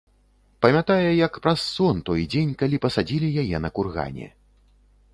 Памятае, 0.65 1.09
як 1.27 1.33
праз 1.43 1.59
сон, 1.75 1.95
той 2.09 2.25
дзень, 2.33 2.57
калі 2.65 2.83
пасадзілі 2.89 3.33
яе 3.45 3.57
на 3.67 3.75
кургане. 3.81 4.27